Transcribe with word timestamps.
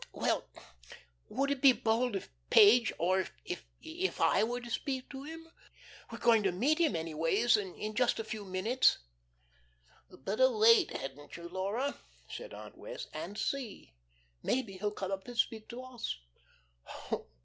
"Well, 0.13 0.45
would 1.29 1.51
it 1.51 1.61
be 1.61 1.73
bold 1.73 2.15
if 2.15 2.31
Page, 2.49 2.91
or 2.97 3.27
if 3.45 3.63
if 3.83 4.19
I 4.19 4.43
were 4.43 4.59
to 4.59 4.69
speak 4.71 5.07
to 5.11 5.21
him? 5.21 5.47
We're 6.11 6.17
going 6.17 6.41
to 6.41 6.51
meet 6.51 6.79
him 6.79 6.95
anyways 6.95 7.55
in 7.55 7.93
just 7.93 8.17
a 8.17 8.23
few 8.23 8.43
minutes." 8.43 8.97
"Better 10.09 10.51
wait, 10.57 10.89
hadn't 10.89 11.37
you, 11.37 11.47
Laura," 11.47 11.99
said 12.27 12.51
Aunt 12.51 12.79
Wess', 12.79 13.09
"and 13.13 13.37
see. 13.37 13.93
Maybe 14.41 14.77
he'll 14.79 14.89
come 14.89 15.11
up 15.11 15.27
and 15.27 15.37
speak 15.37 15.69
to 15.69 15.83
us." 15.83 16.17